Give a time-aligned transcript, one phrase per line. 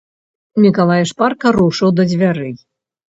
[0.63, 2.57] Мікалай шпарка рушыў да дзвярэй.